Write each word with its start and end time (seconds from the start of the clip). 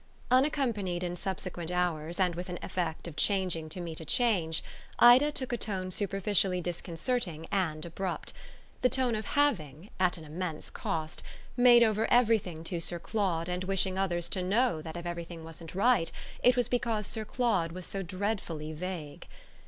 Unaccompanied, 0.31 1.03
in 1.03 1.15
subsequent 1.15 1.69
hours, 1.69 2.19
and 2.19 2.33
with 2.33 2.49
an 2.49 2.57
effect 2.63 3.07
of 3.07 3.15
changing 3.15 3.69
to 3.69 3.79
meet 3.79 3.99
a 3.99 4.03
change, 4.03 4.63
Ida 4.97 5.31
took 5.31 5.53
a 5.53 5.57
tone 5.57 5.91
superficially 5.91 6.59
disconcerting 6.59 7.45
and 7.51 7.85
abrupt 7.85 8.33
the 8.81 8.89
tone 8.89 9.13
of 9.13 9.25
having, 9.37 9.91
at 9.99 10.17
an 10.17 10.23
immense 10.23 10.71
cost, 10.71 11.21
made 11.55 11.83
over 11.83 12.07
everything 12.11 12.63
to 12.63 12.79
Sir 12.81 12.97
Claude 12.97 13.47
and 13.47 13.65
wishing 13.65 13.95
others 13.99 14.27
to 14.29 14.41
know 14.41 14.81
that 14.81 14.97
if 14.97 15.05
everything 15.05 15.43
wasn't 15.43 15.75
right 15.75 16.11
it 16.43 16.55
was 16.57 16.67
because 16.67 17.05
Sir 17.05 17.23
Claude 17.23 17.71
was 17.71 17.85
so 17.85 18.01
dreadfully 18.01 18.73
vague. 18.73 19.27